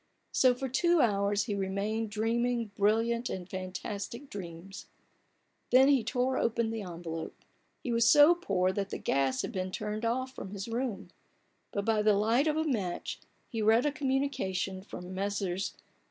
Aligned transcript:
So 0.31 0.55
for 0.55 0.67
two 0.67 0.99
hours 0.99 1.43
he 1.43 1.53
remained 1.53 2.09
dreaming 2.09 2.71
brilliant 2.75 3.29
and 3.29 3.47
fantastic 3.47 4.31
dreams, 4.31 4.87
Then 5.69 5.89
he 5.89 6.03
tore 6.03 6.39
open 6.39 6.71
the 6.71 6.81
envelope. 6.81 7.35
He 7.83 7.91
was 7.91 8.09
so 8.09 8.33
poor 8.33 8.71
that 8.71 8.89
the 8.89 8.97
gas 8.97 9.43
had 9.43 9.51
been 9.51 9.71
turned 9.71 10.03
off 10.03 10.33
from 10.33 10.49
his 10.53 10.67
room, 10.67 11.11
but 11.71 11.85
by 11.85 12.01
the 12.01 12.15
light 12.15 12.47
of 12.47 12.57
a 12.57 12.63
match 12.63 13.19
he 13.47 13.61
read 13.61 13.85
a 13.85 13.91
communication 13.91 14.81
from 14.81 15.13
Messrs. 15.13 15.75